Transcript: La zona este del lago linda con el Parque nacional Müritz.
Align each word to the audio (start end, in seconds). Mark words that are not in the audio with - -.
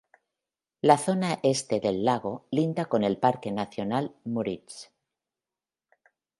La 0.81 0.97
zona 0.97 1.37
este 1.43 1.79
del 1.79 2.03
lago 2.03 2.47
linda 2.49 2.85
con 2.87 3.03
el 3.03 3.19
Parque 3.19 3.51
nacional 3.51 4.15
Müritz. 4.23 4.89